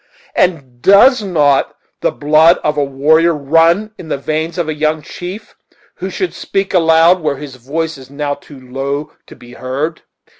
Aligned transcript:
and 0.33 0.81
does 0.81 1.21
not 1.21 1.75
the 2.01 2.09
blood 2.11 2.57
of 2.63 2.75
a 2.75 2.83
warrior 2.83 3.35
run 3.35 3.93
in 3.99 4.07
the 4.09 4.17
veins 4.17 4.57
of 4.57 4.67
a 4.67 4.73
young 4.73 4.99
chief, 5.03 5.53
who 5.97 6.09
should 6.09 6.33
speak 6.33 6.73
aloud 6.73 7.21
where 7.21 7.37
his 7.37 7.55
voice 7.57 7.99
is 7.99 8.09
now 8.09 8.33
too 8.33 8.59
low 8.59 9.13
to 9.27 9.35
be 9.35 9.53
heard?" 9.53 10.01